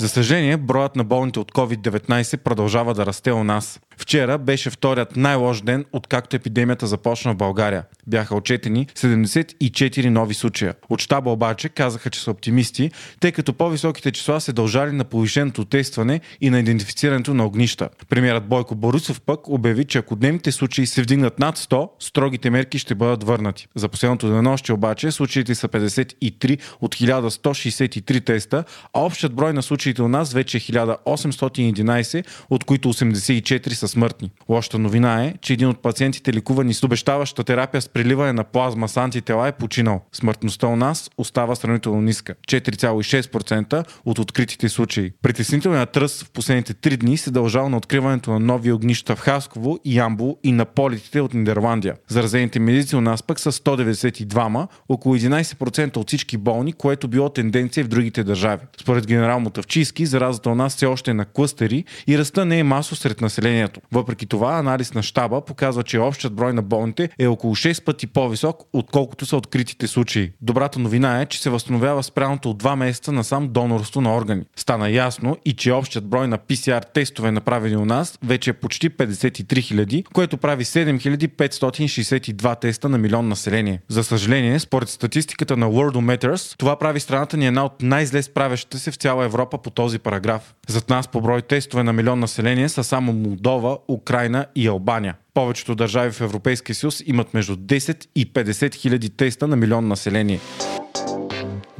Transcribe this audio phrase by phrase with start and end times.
[0.00, 3.80] За съжаление, броят на болните от COVID-19 продължава да расте у нас.
[4.00, 7.84] Вчера беше вторият най-лош ден, откакто епидемията започна в България.
[8.06, 10.74] Бяха отчетени 74 нови случая.
[10.88, 12.90] От щаба обаче казаха, че са оптимисти,
[13.20, 17.88] тъй като по-високите числа се дължали на повишеното тестване и на идентифицирането на огнища.
[18.08, 22.78] Премьерът Бойко Борисов пък обяви, че ако дневните случаи се вдигнат над 100, строгите мерки
[22.78, 23.68] ще бъдат върнати.
[23.74, 28.64] За последното денонощие обаче случаите са 53 от 1163 теста,
[28.94, 34.30] а общият брой на случаите у нас вече е 1811, от които 84 са смъртни.
[34.48, 38.88] Лошата новина е, че един от пациентите, лекувани с обещаваща терапия с приливане на плазма
[38.88, 40.00] с антитела, е починал.
[40.12, 45.12] Смъртността у нас остава сравнително ниска 4,6% от откритите случаи.
[45.22, 49.78] Притеснителният тръс в последните три дни се дължал на откриването на нови огнища в Хасково,
[49.84, 51.94] Ямбол и на полетите от Нидерландия.
[52.08, 57.84] Заразените медици у нас пък са 192, около 11% от всички болни, което било тенденция
[57.84, 58.62] в другите държави.
[58.80, 62.64] Според генерал Мотавчийски, заразата у нас все още е на клъстери и ръста не е
[62.64, 63.79] масо сред населението.
[63.92, 68.06] Въпреки това, анализ на щаба показва, че общият брой на болните е около 6 пъти
[68.06, 70.32] по-висок, отколкото са откритите случаи.
[70.42, 74.42] Добрата новина е, че се възстановява спряното от 2 месеца на сам донорство на органи.
[74.56, 78.90] Стана ясно и че общият брой на PCR тестове направени у нас вече е почти
[78.90, 83.80] 53 000, което прави 7562 теста на милион население.
[83.88, 88.90] За съжаление, според статистиката на Worldometers, това прави страната ни една от най-зле справящите се
[88.90, 90.54] в цяла Европа по този параграф.
[90.68, 95.16] Зад нас по брой тестове на милион население са само Молдова, Украина и Албания.
[95.34, 100.40] Повечето държави в Европейския съюз имат между 10 и 50 хиляди теста на милион население.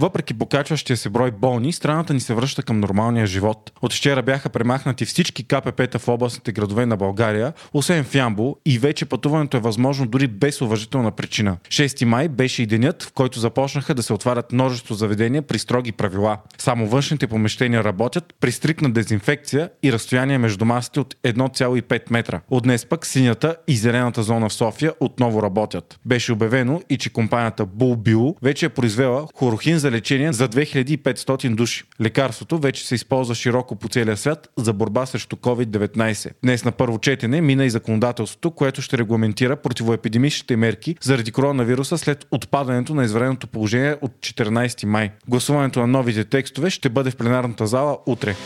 [0.00, 3.72] Въпреки покачващия се брой болни, страната ни се връща към нормалния живот.
[3.82, 8.78] От вчера бяха премахнати всички КПП-та в областните градове на България, освен в Ямбол и
[8.78, 11.56] вече пътуването е възможно дори без уважителна причина.
[11.68, 15.92] 6 май беше и денят, в който започнаха да се отварят множество заведения при строги
[15.92, 16.38] правила.
[16.58, 22.40] Само външните помещения работят при стрикна дезинфекция и разстояние между масите от 1,5 метра.
[22.50, 26.00] От днес пък синята и зелената зона в София отново работят.
[26.06, 31.84] Беше обявено и че компанията Булбио вече е произвела хорохин за лечение за 2500 души.
[32.00, 36.30] Лекарството вече се използва широко по целия свят за борба срещу COVID-19.
[36.42, 42.26] Днес на първо четене мина и законодателството, което ще регламентира противоепидемичните мерки заради коронавируса след
[42.30, 45.10] отпадането на извареното положение от 14 май.
[45.28, 48.36] Гласуването на новите текстове ще бъде в пленарната зала утре.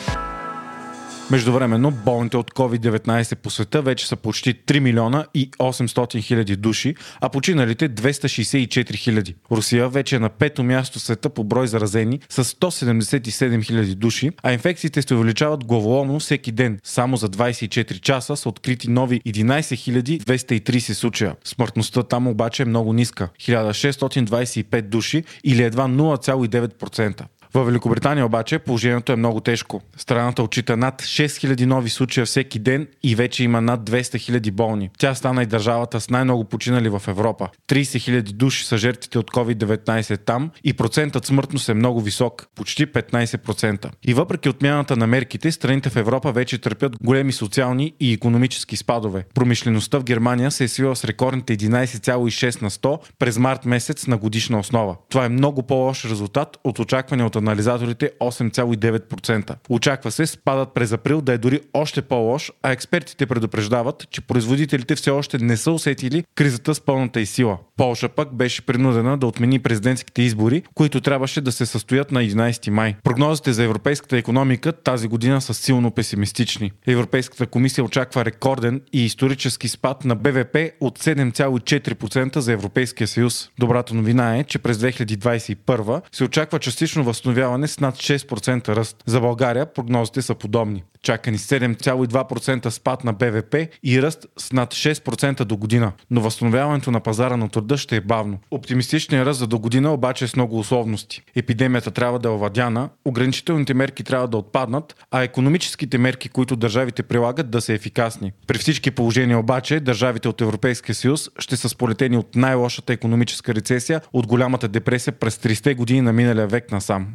[1.31, 6.95] Междувременно болните от COVID-19 по света вече са почти 3 милиона и 800 хиляди души,
[7.21, 9.35] а починалите 264 хиляди.
[9.51, 14.31] Русия вече е на пето място в света по брой заразени с 177 хиляди души,
[14.43, 16.79] а инфекциите се увеличават главоломно всеки ден.
[16.85, 21.37] Само за 24 часа са открити нови 11 230 случая.
[21.45, 27.23] Смъртността там обаче е много ниска 1625 души или едва 0,9%.
[27.57, 29.83] В Великобритания обаче положението е много тежко.
[29.97, 34.91] Страната отчита над 6000 нови случая всеки ден и вече има над 200 000 болни.
[34.99, 37.49] Тя стана и държавата с най-много починали в Европа.
[37.69, 42.87] 30 000 души са жертвите от COVID-19 там и процентът смъртност е много висок, почти
[42.87, 43.91] 15%.
[44.05, 49.25] И въпреки отмяната на мерките, страните в Европа вече търпят големи социални и економически спадове.
[49.35, 54.17] Промишлеността в Германия се е свила с рекордните 11,6 на 100 през март месец на
[54.17, 54.97] годишна основа.
[55.09, 59.57] Това е много по-лош резултат от очакване от анализаторите 8,9%.
[59.69, 64.95] Очаква се спадът през април да е дори още по-лош, а експертите предупреждават, че производителите
[64.95, 67.59] все още не са усетили кризата с пълната и сила.
[67.77, 72.71] Полша пък беше принудена да отмени президентските избори, които трябваше да се състоят на 11
[72.71, 72.95] май.
[73.05, 76.73] Прогнозите за европейската економика тази година са силно песимистични.
[76.87, 83.51] Европейската комисия очаква рекорден и исторически спад на БВП от 7,4% за Европейския съюз.
[83.59, 89.03] Добрата новина е, че през 2021 се очаква частично възстановяване възстановяване с над 6% ръст.
[89.07, 90.85] За България прогнозите са подобни.
[91.05, 95.93] Чакани 7,2% спад на БВП и ръст с над 6% до година.
[96.11, 98.39] Но възстановяването на пазара на труда ще е бавно.
[98.51, 101.23] Оптимистичният ръст за до година обаче е с много условности.
[101.37, 107.03] Епидемията трябва да е овладяна, ограничителните мерки трябва да отпаднат, а економическите мерки, които държавите
[107.03, 108.33] прилагат, да са ефикасни.
[108.47, 114.01] При всички положения обаче държавите от Европейския съюз ще са сполетени от най-лошата економическа рецесия
[114.13, 117.07] от голямата депресия през 30 години на миналия век насам.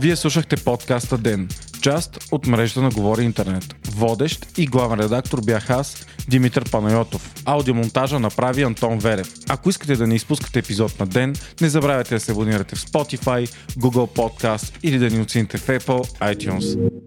[0.00, 1.48] Вие слушахте подкаста Ден.
[1.80, 3.76] Част от мрежата на Говори Интернет.
[3.90, 7.34] Водещ и главен редактор бях аз, Димитър Панайотов.
[7.44, 9.32] Аудиомонтажа направи Антон Верев.
[9.48, 13.54] Ако искате да не изпускате епизод на ден, не забравяйте да се абонирате в Spotify,
[13.70, 16.97] Google Podcast или да ни оцените в Apple iTunes.